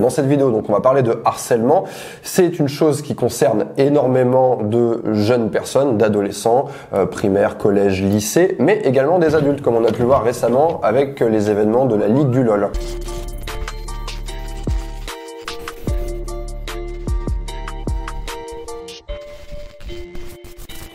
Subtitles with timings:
[0.00, 1.84] Dans cette vidéo, donc, on va parler de harcèlement.
[2.22, 8.80] C'est une chose qui concerne énormément de jeunes personnes, d'adolescents, euh, primaires, collège, lycée, mais
[8.84, 12.08] également des adultes, comme on a pu le voir récemment avec les événements de la
[12.08, 12.70] Ligue du LOL.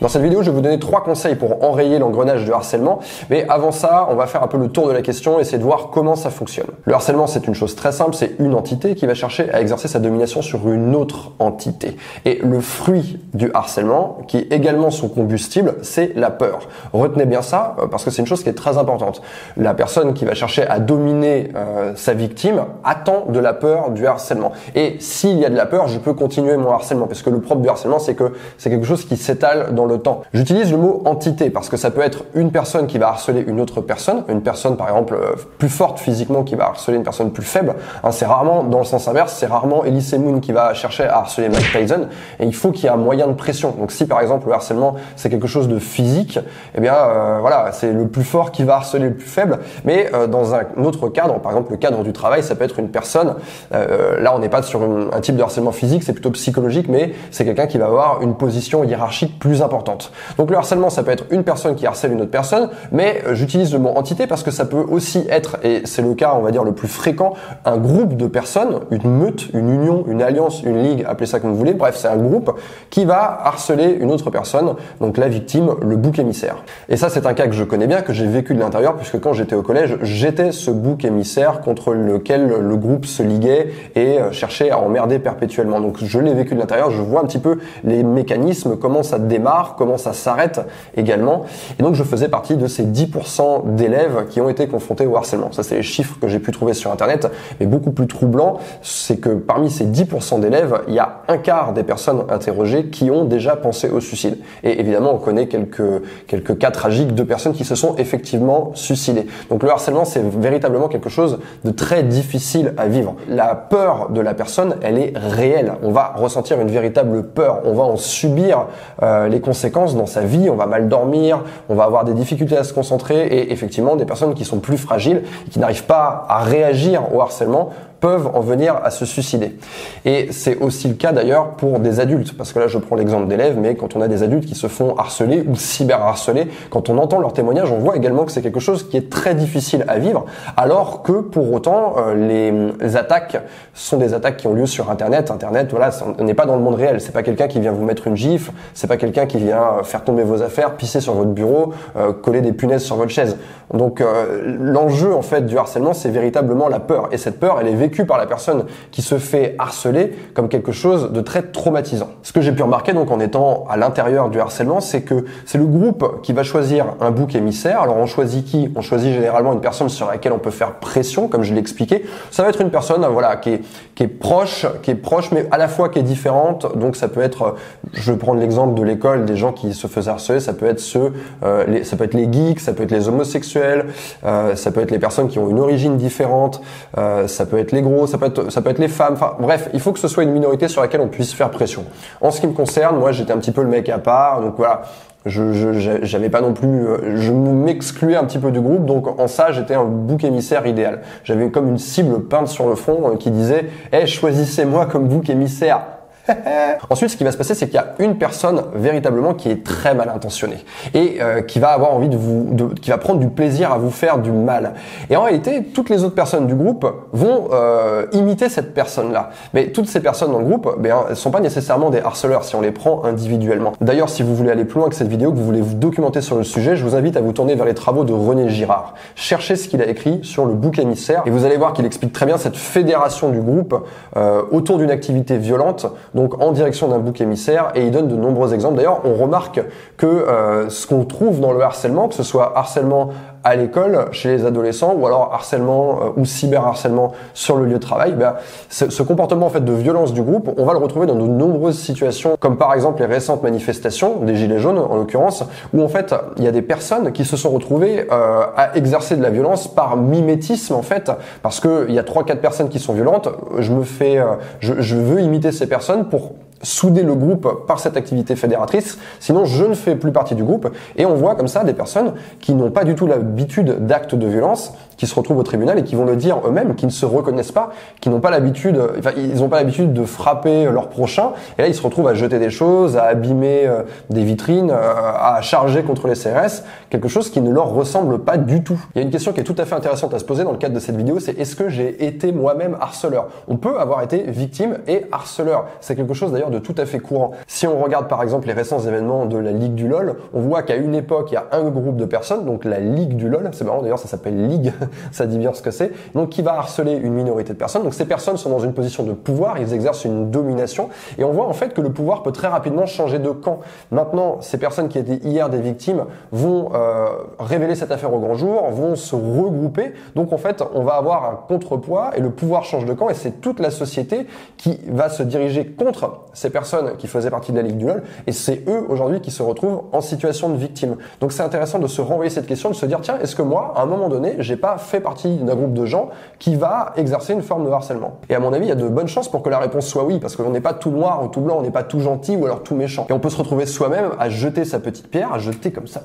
[0.02, 2.98] Dans cette vidéo, je vais vous donner trois conseils pour enrayer l'engrenage du harcèlement.
[3.30, 5.56] Mais avant ça, on va faire un peu le tour de la question et essayer
[5.56, 6.66] de voir comment ça fonctionne.
[6.84, 8.14] Le harcèlement, c'est une chose très simple.
[8.14, 11.96] C'est une entité qui va chercher à exercer sa domination sur une autre entité.
[12.26, 16.68] Et le fruit du harcèlement, qui est également son combustible, c'est la peur.
[16.92, 19.22] Retenez bien ça euh, parce que c'est une chose qui est très importante.
[19.56, 24.06] La personne qui va chercher à dominer euh, sa victime attend de la peur du
[24.06, 24.52] harcèlement.
[24.74, 27.40] Et s'il y a de la peur, je peux continuer mon harcèlement parce que le
[27.40, 30.22] propre du harcèlement, c'est que c'est quelque chose qui s'étale dans le temps.
[30.32, 33.60] J'utilise le mot entité parce que ça peut être une personne qui va harceler une
[33.60, 37.32] autre personne, une personne par exemple euh, plus forte physiquement qui va harceler une personne
[37.32, 37.74] plus faible.
[38.02, 41.18] Hein, c'est rarement dans le sens inverse, c'est rarement Elise Moon qui va chercher à
[41.18, 42.08] harceler Mike Tyson
[42.40, 43.74] et il faut qu'il y ait un moyen de pression.
[43.78, 46.38] Donc si par exemple le harcèlement c'est quelque chose de physique,
[46.74, 49.58] eh bien euh, voilà, c'est le plus fort qui va harceler le plus faible.
[49.84, 52.78] Mais euh, dans un autre cadre, par exemple le cadre du travail, ça peut être
[52.78, 53.34] une personne.
[53.70, 57.44] là on n'est pas sur un type de harcèlement physique, c'est plutôt psychologique, mais c'est
[57.44, 61.24] quelqu'un qui va avoir une position hiérarchique plus importante donc le harcèlement, ça peut être
[61.30, 64.50] une personne qui harcèle une autre personne, mais euh, j'utilise le mot entité parce que
[64.50, 67.76] ça peut aussi être, et c'est le cas, on va dire, le plus fréquent, un
[67.76, 71.56] groupe de personnes, une meute, une union, une alliance, une ligue, appelez ça comme vous
[71.56, 72.58] voulez, bref, c'est un groupe
[72.90, 76.56] qui va harceler une autre personne, donc la victime, le bouc émissaire.
[76.88, 79.20] Et ça, c'est un cas que je connais bien, que j'ai vécu de l'intérieur, puisque
[79.20, 84.20] quand j'étais au collège, j'étais ce bouc émissaire contre lequel le groupe se liguait et
[84.20, 85.80] euh, cherchait à emmerder perpétuellement.
[85.80, 89.18] Donc je l'ai vécu de l'intérieur, je vois un petit peu les mécanismes, comment ça
[89.18, 90.60] démarre, comment ça s'arrête
[90.96, 91.44] également.
[91.78, 95.50] Et donc je faisais partie de ces 10% d'élèves qui ont été confrontés au harcèlement.
[95.52, 97.30] Ça c'est les chiffres que j'ai pu trouver sur internet.
[97.58, 101.72] Mais beaucoup plus troublant, c'est que parmi ces 10% d'élèves, il y a un quart
[101.72, 104.38] des personnes interrogées qui ont déjà pensé au suicide.
[104.62, 109.26] Et évidemment, on connaît quelques, quelques cas tragiques de personnes qui se sont effectivement suicidées.
[109.50, 113.16] Donc le harcèlement, c'est véritablement quelque chose de très difficile à vivre.
[113.28, 115.72] La peur de la personne, elle est réelle.
[115.82, 117.60] On va ressentir une véritable peur.
[117.64, 118.66] On va en subir
[119.02, 119.55] euh, les conséquences
[119.94, 123.26] dans sa vie, on va mal dormir, on va avoir des difficultés à se concentrer
[123.26, 127.70] et effectivement des personnes qui sont plus fragiles qui n'arrivent pas à réagir au harcèlement
[128.06, 129.56] peuvent en venir à se suicider.
[130.04, 133.26] Et c'est aussi le cas d'ailleurs pour des adultes, parce que là je prends l'exemple
[133.26, 136.98] d'élèves, mais quand on a des adultes qui se font harceler ou cyberharceler, quand on
[136.98, 139.98] entend leurs témoignages, on voit également que c'est quelque chose qui est très difficile à
[139.98, 140.24] vivre,
[140.56, 143.38] alors que pour autant euh, les, attaques
[143.74, 145.32] sont des attaques qui ont lieu sur Internet.
[145.32, 147.00] Internet, voilà, on n'est pas dans le monde réel.
[147.00, 150.04] C'est pas quelqu'un qui vient vous mettre une gifle, c'est pas quelqu'un qui vient faire
[150.04, 153.36] tomber vos affaires, pisser sur votre bureau, euh, coller des punaises sur votre chaise.
[153.74, 157.66] Donc euh, l'enjeu en fait du harcèlement, c'est véritablement la peur, et cette peur, elle
[157.66, 157.74] est
[158.04, 162.10] par la personne qui se fait harceler comme quelque chose de très traumatisant.
[162.22, 165.58] Ce que j'ai pu remarquer donc en étant à l'intérieur du harcèlement, c'est que c'est
[165.58, 167.80] le groupe qui va choisir un bouc émissaire.
[167.80, 168.70] Alors on choisit qui?
[168.76, 172.04] On choisit généralement une personne sur laquelle on peut faire pression, comme je l'ai expliqué.
[172.30, 173.60] Ça va être une personne voilà qui est,
[173.94, 176.76] qui est proche, qui est proche, mais à la fois qui est différente.
[176.76, 177.54] Donc ça peut être,
[177.92, 180.80] je vais prendre l'exemple de l'école, des gens qui se faisaient harceler, ça peut être
[180.80, 183.86] ceux, euh, les, ça peut être les geeks, ça peut être les homosexuels,
[184.24, 186.60] euh, ça peut être les personnes qui ont une origine différente,
[186.98, 189.14] euh, ça peut être les gros, ça peut être, ça peut être les femmes.
[189.14, 191.84] Enfin, bref, il faut que ce soit une minorité sur laquelle on puisse faire pression.
[192.20, 194.54] En ce qui me concerne, moi, j'étais un petit peu le mec à part, donc
[194.56, 194.82] voilà.
[195.24, 199.26] Je, j'avais pas non plus, euh, je m'excluais un petit peu du groupe, donc en
[199.26, 201.00] ça j'étais un bouc émissaire idéal.
[201.24, 205.28] J'avais comme une cible peinte sur le front euh, qui disait, eh choisissez-moi comme bouc
[205.28, 205.95] émissaire.
[206.90, 209.64] Ensuite, ce qui va se passer, c'est qu'il y a une personne véritablement qui est
[209.64, 210.64] très mal intentionnée
[210.94, 213.78] et euh, qui va avoir envie de vous, de, qui va prendre du plaisir à
[213.78, 214.74] vous faire du mal.
[215.10, 219.30] Et en réalité, toutes les autres personnes du groupe vont euh, imiter cette personne-là.
[219.54, 222.54] Mais toutes ces personnes dans le groupe, ben, elles sont pas nécessairement des harceleurs si
[222.56, 223.72] on les prend individuellement.
[223.80, 226.20] D'ailleurs, si vous voulez aller plus loin que cette vidéo, que vous voulez vous documenter
[226.20, 228.94] sur le sujet, je vous invite à vous tourner vers les travaux de René Girard.
[229.14, 232.12] Cherchez ce qu'il a écrit sur le bouc émissaire et vous allez voir qu'il explique
[232.12, 233.74] très bien cette fédération du groupe
[234.16, 238.16] euh, autour d'une activité violente donc en direction d'un bouc émissaire, et il donne de
[238.16, 238.76] nombreux exemples.
[238.76, 239.60] D'ailleurs, on remarque
[239.96, 243.10] que euh, ce qu'on trouve dans le harcèlement, que ce soit harcèlement
[243.46, 247.78] à l'école, chez les adolescents, ou alors harcèlement euh, ou cyberharcèlement sur le lieu de
[247.78, 248.34] travail, ben,
[248.68, 251.78] ce, comportement en fait de violence du groupe, on va le retrouver dans de nombreuses
[251.78, 256.12] situations, comme par exemple les récentes manifestations des gilets jaunes en l'occurrence, où en fait
[256.38, 259.68] il y a des personnes qui se sont retrouvées euh, à exercer de la violence
[259.68, 261.12] par mimétisme en fait,
[261.42, 263.28] parce que il y a trois quatre personnes qui sont violentes,
[263.58, 266.32] je me fais, euh, je, je veux imiter ces personnes pour
[266.62, 270.68] souder le groupe par cette activité fédératrice, sinon je ne fais plus partie du groupe.
[270.96, 274.26] Et on voit comme ça des personnes qui n'ont pas du tout l'habitude d'actes de
[274.26, 277.04] violence, qui se retrouvent au tribunal et qui vont le dire eux-mêmes, qui ne se
[277.04, 277.70] reconnaissent pas,
[278.00, 281.32] qui n'ont pas l'habitude, enfin ils n'ont pas l'habitude de frapper leur prochain.
[281.58, 284.92] Et là ils se retrouvent à jeter des choses, à abîmer euh, des vitrines, euh,
[284.94, 288.82] à charger contre les CRS, quelque chose qui ne leur ressemble pas du tout.
[288.94, 290.52] Il y a une question qui est tout à fait intéressante à se poser dans
[290.52, 293.28] le cadre de cette vidéo, c'est est-ce que j'ai été moi-même harceleur?
[293.48, 295.66] On peut avoir été victime et harceleur.
[295.80, 297.32] C'est quelque chose d'ailleurs tout à fait courant.
[297.46, 300.62] Si on regarde par exemple les récents événements de la Ligue du LOL, on voit
[300.62, 303.48] qu'à une époque, il y a un groupe de personnes, donc la Ligue du LOL,
[303.52, 304.72] c'est marrant d'ailleurs, ça s'appelle Ligue,
[305.12, 307.82] ça dit bien ce que c'est, donc qui va harceler une minorité de personnes.
[307.82, 310.88] Donc ces personnes sont dans une position de pouvoir, ils exercent une domination,
[311.18, 313.60] et on voit en fait que le pouvoir peut très rapidement changer de camp.
[313.90, 317.06] Maintenant, ces personnes qui étaient hier des victimes vont euh,
[317.38, 321.24] révéler cette affaire au grand jour, vont se regrouper, donc en fait, on va avoir
[321.24, 324.26] un contrepoids et le pouvoir change de camp, et c'est toute la société
[324.56, 328.02] qui va se diriger contre ces personnes qui faisaient partie de la Ligue du LOL,
[328.26, 330.96] et c'est eux aujourd'hui qui se retrouvent en situation de victime.
[331.20, 333.72] Donc c'est intéressant de se renvoyer cette question, de se dire tiens, est-ce que moi,
[333.74, 337.32] à un moment donné, j'ai pas fait partie d'un groupe de gens qui va exercer
[337.32, 338.18] une forme de harcèlement?
[338.28, 340.04] Et à mon avis, il y a de bonnes chances pour que la réponse soit
[340.04, 342.36] oui, parce qu'on n'est pas tout noir ou tout blanc, on n'est pas tout gentil
[342.36, 343.06] ou alors tout méchant.
[343.08, 346.02] Et on peut se retrouver soi-même à jeter sa petite pierre, à jeter comme ça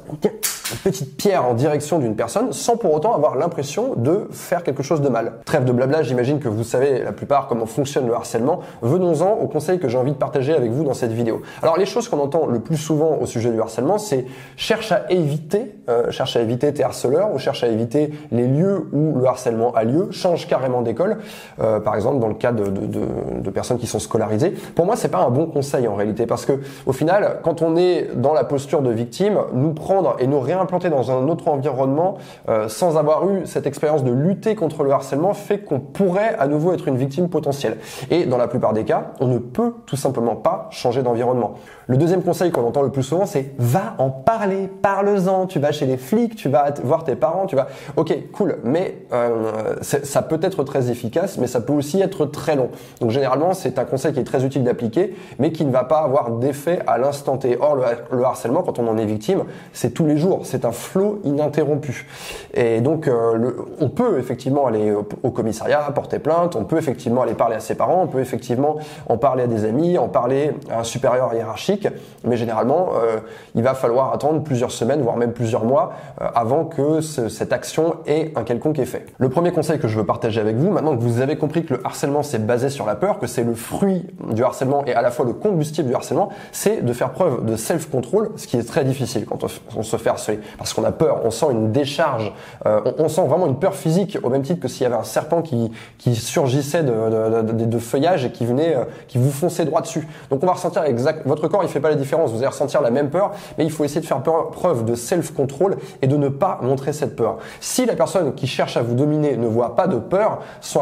[0.71, 4.83] une petite pierre en direction d'une personne sans pour autant avoir l'impression de faire quelque
[4.83, 5.33] chose de mal.
[5.45, 8.61] Trêve de blabla, j'imagine que vous savez la plupart comment fonctionne le harcèlement.
[8.81, 11.41] Venons-en au conseil que j'ai envie de partager avec vous dans cette vidéo.
[11.63, 14.25] Alors les choses qu'on entend le plus souvent au sujet du harcèlement, c'est
[14.55, 18.87] cherche à éviter, euh, cherche à éviter tes harceleurs ou cherche à éviter les lieux
[18.93, 21.17] où le harcèlement a lieu, change carrément d'école,
[21.59, 22.99] euh, par exemple dans le cas de, de, de,
[23.39, 24.51] de, personnes qui sont scolarisées.
[24.75, 26.53] Pour moi, c'est pas un bon conseil en réalité parce que
[26.85, 30.91] au final, quand on est dans la posture de victime, nous prendre et nous réimplanter
[30.91, 35.33] dans un autre environnement euh, sans avoir eu cette expérience de lutter contre le harcèlement
[35.33, 37.77] fait qu'on pourrait à nouveau être une victime potentielle.
[38.11, 41.55] Et dans la plupart des cas, on ne peut tout simplement pas changer d'environnement.
[41.87, 45.45] Le deuxième conseil qu'on entend le plus souvent, c'est va en parler, parle-en.
[45.45, 47.67] Tu vas chez les flics, tu vas voir tes parents, tu vas.
[47.97, 52.55] Ok, cool, mais euh, ça peut être très efficace, mais ça peut aussi être très
[52.55, 52.69] long.
[53.01, 55.99] Donc généralement, c'est un conseil qui est très utile d'appliquer, mais qui ne va pas
[55.99, 57.57] avoir d'effet à l'instant T.
[57.59, 59.43] Or, le, harcèlement, quand on en est victime,
[59.73, 62.07] c'est tous les jours, c'est un flot ininterrompu.
[62.53, 67.23] Et donc, euh, on peut effectivement aller au, au commissariat, porter plainte, on peut effectivement
[67.23, 68.77] aller parler à ses parents, on peut effectivement
[69.09, 71.87] en parler à des amis, en parler à un supérieur hiérarchique
[72.23, 73.17] mais généralement, euh,
[73.55, 77.95] il va falloir attendre plusieurs semaines, voire même plusieurs mois, euh, avant que cette action
[78.05, 79.05] ait un quelconque effet.
[79.17, 81.75] Le premier conseil que je veux partager avec vous, maintenant que vous avez compris que
[81.75, 85.01] le harcèlement c'est basé sur la peur, que c'est le fruit du harcèlement et à
[85.01, 88.67] la fois le combustible du harcèlement, c'est de faire preuve de self-control, ce qui est
[88.67, 89.43] très difficile quand
[89.75, 92.33] on, se fait harceler, parce qu'on a peur, on sent une décharge,
[92.65, 95.03] euh, on, sent vraiment une peur physique, au même titre que s'il y avait un
[95.03, 95.71] serpent qui,
[96.13, 98.75] surgissait de, de feuillage et qui venait,
[99.07, 99.90] qui vous fonçait droit dessus.
[100.29, 102.31] Donc on va ressentir exact, votre corps il fait pas la différence.
[102.31, 105.77] Vous allez ressentir la même peur, mais il faut essayer de faire preuve de self-control
[106.01, 107.37] et de ne pas montrer cette peur.
[107.59, 110.81] Si la personne qui cherche à vous dominer ne voit pas de peur, son,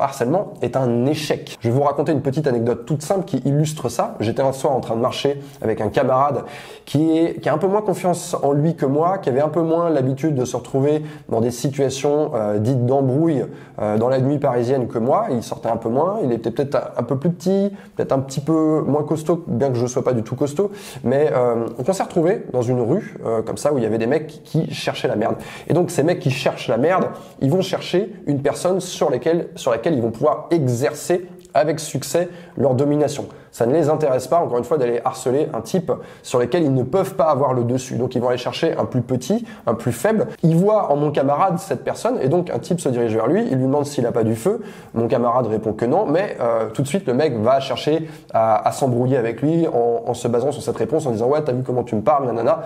[0.00, 1.56] harcèlement est un échec.
[1.60, 4.14] Je vais vous raconter une petite anecdote toute simple qui illustre ça.
[4.20, 6.44] J'étais un soir en train de marcher avec un camarade
[6.84, 9.62] qui, est, a un peu moins confiance en lui que moi, qui avait un peu
[9.62, 13.44] moins l'habitude de se retrouver dans des situations euh, dites d'embrouille
[13.80, 15.26] euh, dans la nuit parisienne que moi.
[15.30, 18.37] Il sortait un peu moins, il était peut-être un peu plus petit, peut-être un petit
[18.40, 20.70] peu moins costaud, bien que je sois pas du tout costaud,
[21.04, 23.98] mais euh, on s'est retrouvé dans une rue euh, comme ça où il y avait
[23.98, 25.36] des mecs qui cherchaient la merde.
[25.68, 27.06] Et donc ces mecs qui cherchent la merde,
[27.40, 29.10] ils vont chercher une personne sur,
[29.56, 33.28] sur laquelle ils vont pouvoir exercer avec succès leur domination.
[33.52, 36.74] Ça ne les intéresse pas, encore une fois, d'aller harceler un type sur lequel ils
[36.74, 37.96] ne peuvent pas avoir le dessus.
[37.96, 40.28] Donc ils vont aller chercher un plus petit, un plus faible.
[40.42, 43.46] Ils voient en mon camarade cette personne et donc un type se dirige vers lui,
[43.50, 44.60] il lui demande s'il a pas du feu.
[44.94, 48.70] Mon camarade répond que non, mais euh, tout de suite le mec va chercher à,
[48.72, 51.84] s'embrouiller avec lui en, se basant sur cette réponse en disant ouais t'as vu comment
[51.84, 52.62] tu me parles, nanana.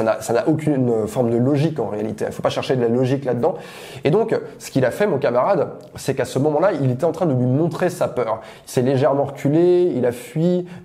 [0.00, 2.24] N'a, ça n'a aucune forme de logique en réalité.
[2.26, 3.54] Il faut pas chercher de la logique là-dedans.
[4.04, 7.12] Et donc ce qu'il a fait mon camarade, c'est qu'à ce moment-là, il était en
[7.12, 8.40] train de lui montrer sa peur.
[8.66, 10.12] Il s'est légèrement reculé, il a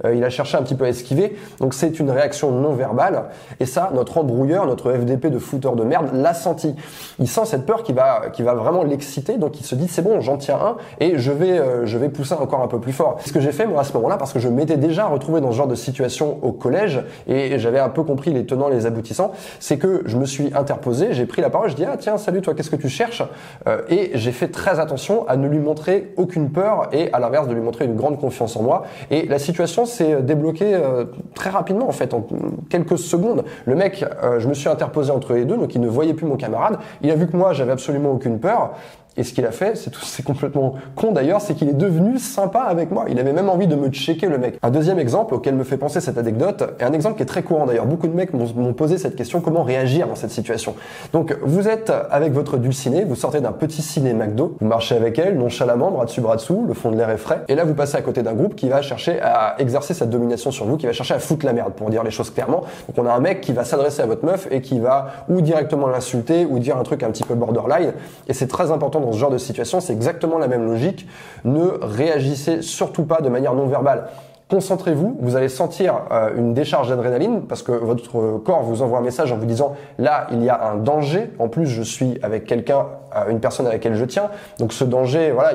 [0.06, 1.36] euh, il a cherché un petit peu à esquiver.
[1.60, 3.26] Donc c'est une réaction non verbale.
[3.60, 6.76] Et ça, notre embrouilleur, notre FDP de fouteur de merde l'a senti.
[7.20, 9.38] Il sent cette peur qui va, qui va vraiment l'exciter.
[9.38, 12.10] Donc il se dit c'est bon, j'en tiens un et je vais, euh, je vais
[12.10, 13.18] pousser encore un peu plus fort.
[13.26, 15.52] Ce que j'ai fait moi à ce moment-là, parce que je m'étais déjà retrouvé dans
[15.52, 19.32] ce genre de situation au collège et j'avais un peu compris les tenants, les aboutissants,
[19.60, 22.42] c'est que je me suis interposé, j'ai pris la parole, je dis ah tiens salut
[22.42, 23.24] toi, qu'est-ce que tu cherches?
[23.68, 27.48] Euh, Et j'ai fait très attention à ne lui montrer aucune peur et à l'inverse
[27.48, 28.84] de lui montrer une grande confiance en moi.
[29.30, 32.26] La situation s'est débloquée euh, très rapidement en fait, en
[32.70, 33.44] quelques secondes.
[33.66, 36.26] Le mec, euh, je me suis interposé entre les deux, donc il ne voyait plus
[36.26, 36.80] mon camarade.
[37.02, 38.74] Il a vu que moi, j'avais absolument aucune peur.
[39.18, 42.92] Et ce qu'il a fait, c'est complètement con d'ailleurs, c'est qu'il est devenu sympa avec
[42.92, 43.06] moi.
[43.10, 44.60] Il avait même envie de me checker le mec.
[44.62, 47.44] Un deuxième exemple auquel me fait penser cette anecdote, et un exemple qui est très
[47.44, 47.86] courant d'ailleurs.
[47.86, 50.76] Beaucoup de mecs m'ont posé cette question comment réagir dans cette situation?
[51.14, 55.18] Donc vous êtes avec votre dulcinée, vous sortez d'un petit ciné McDo, vous marchez avec
[55.20, 57.74] elle nonchalamment, bras dessus bras dessous, le fond de l'air est frais, et là vous
[57.74, 60.86] passez à côté d'un groupe qui va chercher à exercer sa domination sur vous, qui
[60.86, 62.64] va chercher à foutre la merde pour dire les choses clairement.
[62.88, 65.42] Donc on a un mec qui va s'adresser à votre meuf et qui va ou
[65.42, 67.94] directement l'insulter ou dire un truc un petit peu borderline.
[68.28, 71.08] Et c'est très important dans ce genre de situation, c'est exactement la même logique.
[71.46, 74.10] Ne réagissez surtout pas de manière non verbale.
[74.50, 79.02] Concentrez-vous, vous allez sentir euh, une décharge d'adrénaline parce que votre corps vous envoie un
[79.02, 81.34] message en vous disant là il y a un danger.
[81.38, 84.30] En plus je suis avec quelqu'un, euh, une personne à laquelle je tiens.
[84.58, 85.52] Donc ce danger, voilà,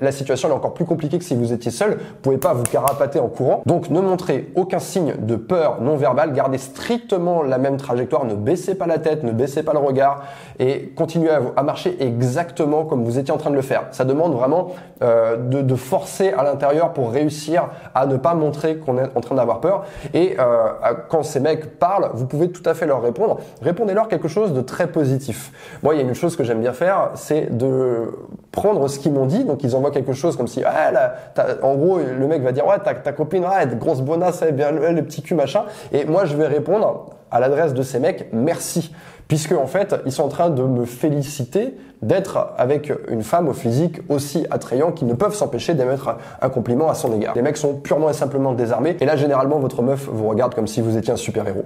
[0.00, 1.98] la situation est encore plus compliquée que si vous étiez seul.
[1.98, 3.62] Vous pouvez pas vous carapater en courant.
[3.66, 6.32] Donc ne montrez aucun signe de peur non verbale.
[6.32, 8.24] Gardez strictement la même trajectoire.
[8.24, 10.22] Ne baissez pas la tête, ne baissez pas le regard
[10.58, 13.88] et continuez à, marcher exactement comme vous étiez en train de le faire.
[13.90, 14.68] Ça demande vraiment
[15.02, 19.08] euh, de, de forcer à l'intérieur pour réussir à ne ne pas montrer qu'on est
[19.14, 19.84] en train d'avoir peur.
[20.12, 20.68] Et euh,
[21.08, 23.38] quand ces mecs parlent, vous pouvez tout à fait leur répondre.
[23.62, 25.52] Répondez-leur quelque chose de très positif.
[25.82, 28.12] Moi, il y a une chose que j'aime bien faire, c'est de
[28.52, 29.44] prendre ce qu'ils m'ont dit.
[29.44, 31.14] Donc, ils envoient quelque chose comme si, ah, là,
[31.62, 34.70] en gros, le mec va dire, ouais, ta, ta copine, ouais, grosse bonasse, elle bien
[34.70, 35.64] le, le petit cul, machin.
[35.92, 38.94] Et moi, je vais répondre à l'adresse de ces mecs, merci
[39.28, 43.52] puisque en fait ils sont en train de me féliciter d'être avec une femme au
[43.52, 47.34] physique aussi attrayant qu'ils ne peuvent s'empêcher d'émettre un compliment à son égard.
[47.34, 50.66] Les mecs sont purement et simplement désarmés et là généralement votre meuf vous regarde comme
[50.66, 51.64] si vous étiez un super-héros.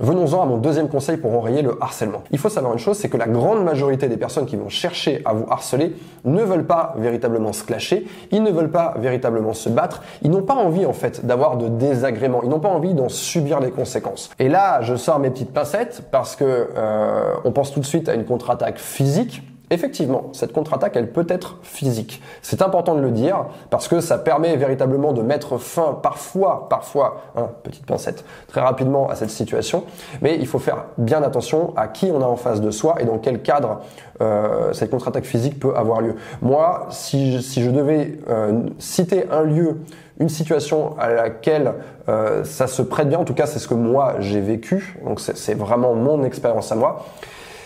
[0.00, 2.22] Venons-en à mon deuxième conseil pour enrayer le harcèlement.
[2.30, 5.22] Il faut savoir une chose, c'est que la grande majorité des personnes qui vont chercher
[5.24, 9.68] à vous harceler ne veulent pas véritablement se clasher, ils ne veulent pas véritablement se
[9.68, 13.08] battre, ils n'ont pas envie en fait d'avoir de désagréments, ils n'ont pas envie d'en
[13.08, 14.30] subir les conséquences.
[14.38, 16.44] Et là, je sors mes petites pincettes parce que
[16.76, 21.26] euh, on pense tout de suite à une contre-attaque physique Effectivement, cette contre-attaque, elle peut
[21.28, 22.22] être physique.
[22.42, 27.22] C'est important de le dire parce que ça permet véritablement de mettre fin parfois, parfois,
[27.36, 29.84] hein, petite pincette, très rapidement à cette situation.
[30.22, 33.04] Mais il faut faire bien attention à qui on a en face de soi et
[33.04, 33.80] dans quel cadre
[34.20, 36.14] euh, cette contre-attaque physique peut avoir lieu.
[36.40, 39.78] Moi, si je, si je devais euh, citer un lieu,
[40.18, 41.74] une situation à laquelle
[42.08, 45.20] euh, ça se prête bien, en tout cas c'est ce que moi j'ai vécu, donc
[45.20, 47.04] c'est vraiment mon expérience à moi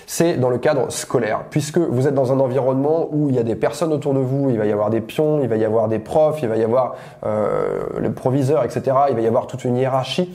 [0.06, 3.42] c'est dans le cadre scolaire, puisque vous êtes dans un environnement où il y a
[3.42, 5.88] des personnes autour de vous, il va y avoir des pions, il va y avoir
[5.88, 8.96] des profs, il va y avoir euh, le proviseur, etc.
[9.10, 10.30] Il va y avoir toute une hiérarchie.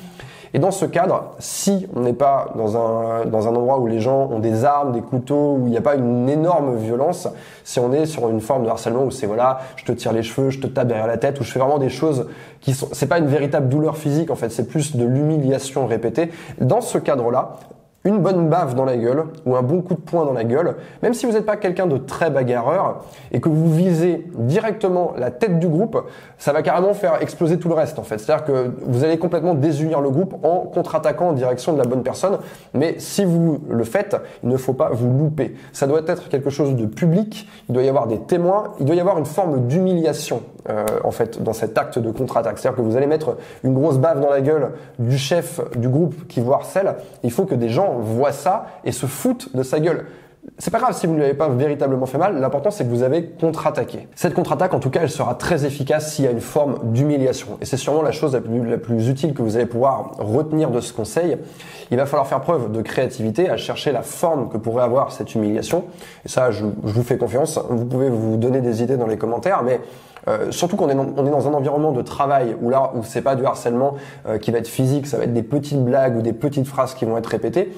[0.54, 4.00] Et dans ce cadre, si on n'est pas dans un, dans un endroit où les
[4.00, 7.28] gens ont des armes, des couteaux, où il n'y a pas une énorme violence,
[7.64, 10.24] si on est sur une forme de harcèlement où c'est voilà, je te tire les
[10.24, 12.28] cheveux, je te tape derrière la tête, où je fais vraiment des choses
[12.62, 16.32] qui sont, c'est pas une véritable douleur physique en fait, c'est plus de l'humiliation répétée.
[16.60, 17.58] Dans ce cadre-là,
[18.08, 20.76] une bonne baffe dans la gueule ou un bon coup de poing dans la gueule,
[21.04, 25.32] même si vous n'êtes pas quelqu'un de très bagarreur et que vous visez directement la
[25.32, 26.02] tête du groupe,
[26.38, 28.18] ça va carrément faire exploser tout le reste en fait.
[28.18, 32.04] C'est-à-dire que vous allez complètement désunir le groupe en contre-attaquant en direction de la bonne
[32.04, 32.38] personne.
[32.74, 35.56] Mais si vous le faites, il ne faut pas vous louper.
[35.74, 37.48] Ça doit être quelque chose de public.
[37.70, 38.74] Il doit y avoir des témoins.
[38.80, 42.58] Il doit y avoir une forme d'humiliation euh, en fait dans cet acte de contre-attaque.
[42.58, 46.28] C'est-à-dire que vous allez mettre une grosse baffe dans la gueule du chef du groupe
[46.28, 46.96] qui vous harcèle.
[47.24, 50.06] Il faut que des gens voient ça et se foutent de sa gueule.
[50.60, 52.90] C'est pas grave si vous ne lui avez pas véritablement fait mal, l'important c'est que
[52.90, 54.08] vous avez contre-attaqué.
[54.16, 57.58] Cette contre-attaque, en tout cas, elle sera très efficace s'il y a une forme d'humiliation.
[57.62, 60.94] Et c'est sûrement la chose la plus, utile que vous allez pouvoir retenir de ce
[60.94, 61.38] conseil.
[61.92, 65.36] Il va falloir faire preuve de créativité à chercher la forme que pourrait avoir cette
[65.36, 65.86] humiliation.
[66.26, 67.60] Et ça, je, je vous fais confiance.
[67.70, 69.80] Vous pouvez vous donner des idées dans les commentaires, mais
[70.28, 73.22] euh, surtout qu'on est, on est dans un environnement de travail où là où c'est
[73.22, 73.96] pas du harcèlement
[74.28, 76.96] euh, qui va être physique, ça va être des petites blagues ou des petites phrases
[76.96, 77.72] qui vont être répétées.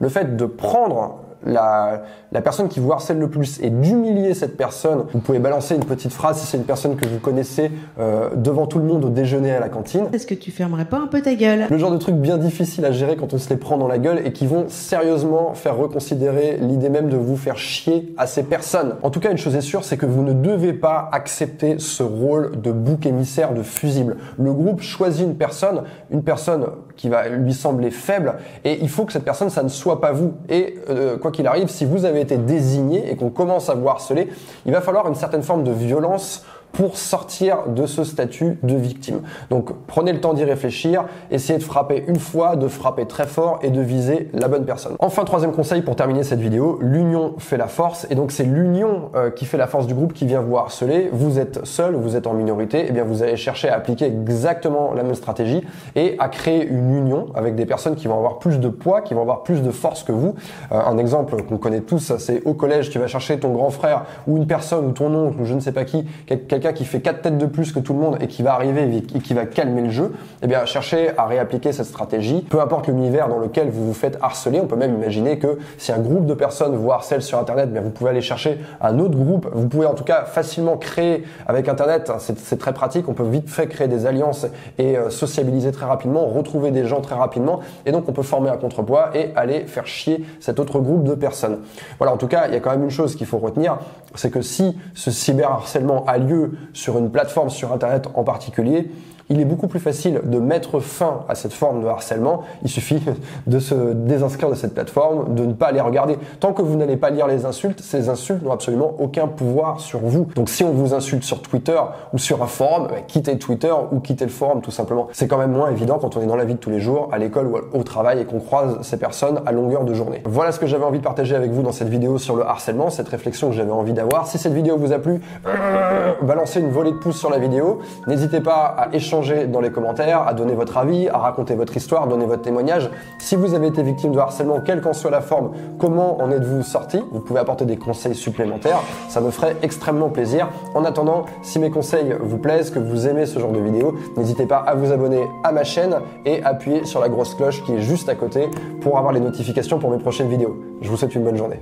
[0.00, 4.56] Le fait de prendre la, la personne qui vous harcèle le plus et d'humilier cette
[4.56, 5.04] personne.
[5.12, 8.66] Vous pouvez balancer une petite phrase si c'est une personne que vous connaissez euh, devant
[8.66, 10.06] tout le monde au déjeuner à la cantine.
[10.12, 11.66] Est-ce que tu fermerais pas un peu ta gueule?
[11.70, 13.98] Le genre de truc bien difficile à gérer quand on se les prend dans la
[13.98, 18.42] gueule et qui vont sérieusement faire reconsidérer l'idée même de vous faire chier à ces
[18.42, 18.94] personnes.
[19.02, 22.02] En tout cas, une chose est sûre, c'est que vous ne devez pas accepter ce
[22.02, 24.16] rôle de bouc émissaire, de fusible.
[24.38, 28.34] Le groupe choisit une personne, une personne qui va lui sembler faible
[28.64, 30.32] et il faut que cette personne, ça ne soit pas vous.
[30.48, 33.88] Et euh, quoi qu'il arrive, si vous avez été désigné et qu'on commence à vous
[33.88, 34.28] harceler,
[34.64, 39.22] il va falloir une certaine forme de violence pour sortir de ce statut de victime.
[39.50, 43.60] Donc prenez le temps d'y réfléchir, essayez de frapper une fois, de frapper très fort
[43.62, 44.96] et de viser la bonne personne.
[44.98, 49.10] Enfin, troisième conseil pour terminer cette vidéo, l'union fait la force et donc c'est l'union
[49.14, 51.08] euh, qui fait la force du groupe qui vient vous harceler.
[51.12, 54.06] Vous êtes seul, vous êtes en minorité, et eh bien vous allez chercher à appliquer
[54.06, 55.62] exactement la même stratégie
[55.94, 59.14] et à créer une union avec des personnes qui vont avoir plus de poids, qui
[59.14, 60.34] vont avoir plus de force que vous.
[60.72, 64.04] Euh, un exemple qu'on connaît tous, c'est au collège, tu vas chercher ton grand frère
[64.26, 67.00] ou une personne ou ton oncle ou je ne sais pas qui, quelqu'un qui fait
[67.00, 69.46] quatre têtes de plus que tout le monde et qui va arriver et qui va
[69.46, 70.12] calmer le jeu.
[70.42, 72.44] Eh bien, cherchez à réappliquer cette stratégie.
[72.48, 75.92] Peu importe l'univers dans lequel vous vous faites harceler, on peut même imaginer que si
[75.92, 79.16] un groupe de personnes vous harcèle sur Internet, bien vous pouvez aller chercher un autre
[79.16, 79.48] groupe.
[79.52, 82.10] Vous pouvez en tout cas facilement créer avec Internet.
[82.18, 83.08] C'est très pratique.
[83.08, 84.46] On peut vite fait créer des alliances
[84.78, 87.60] et euh, sociabiliser très rapidement, retrouver des gens très rapidement.
[87.86, 91.14] Et donc, on peut former un contrepoids et aller faire chier cet autre groupe de
[91.14, 91.58] personnes.
[91.98, 92.12] Voilà.
[92.12, 93.78] En tout cas, il y a quand même une chose qu'il faut retenir,
[94.14, 98.90] c'est que si ce cyberharcèlement a lieu sur une plateforme sur Internet en particulier,
[99.30, 102.42] il est beaucoup plus facile de mettre fin à cette forme de harcèlement.
[102.62, 103.02] Il suffit
[103.46, 106.18] de se désinscrire de cette plateforme, de ne pas les regarder.
[106.40, 110.00] Tant que vous n'allez pas lire les insultes, ces insultes n'ont absolument aucun pouvoir sur
[110.00, 110.26] vous.
[110.34, 111.78] Donc si on vous insulte sur Twitter
[112.12, 115.08] ou sur un forum, bah, quittez Twitter ou quittez le forum tout simplement.
[115.12, 117.08] C'est quand même moins évident quand on est dans la vie de tous les jours,
[117.12, 120.22] à l'école ou au travail et qu'on croise ces personnes à longueur de journée.
[120.24, 122.90] Voilà ce que j'avais envie de partager avec vous dans cette vidéo sur le harcèlement,
[122.90, 124.26] cette réflexion que j'avais envie d'avoir.
[124.26, 125.20] Si cette vidéo vous a plu,
[126.22, 127.80] balancez une volée de pouces sur la vidéo.
[128.06, 132.26] N'hésitez pas à dans les commentaires, à donner votre avis, à raconter votre histoire, donner
[132.26, 132.90] votre témoignage.
[133.18, 136.62] Si vous avez été victime de harcèlement, quelle qu'en soit la forme, comment en êtes-vous
[136.62, 137.00] sorti?
[137.12, 138.80] Vous pouvez apporter des conseils supplémentaires.
[139.08, 140.48] Ça me ferait extrêmement plaisir.
[140.74, 144.46] En attendant, si mes conseils vous plaisent, que vous aimez ce genre de vidéo, n'hésitez
[144.46, 147.80] pas à vous abonner à ma chaîne et appuyer sur la grosse cloche qui est
[147.80, 148.48] juste à côté
[148.80, 150.56] pour avoir les notifications pour mes prochaines vidéos.
[150.80, 151.60] Je vous souhaite une bonne journée.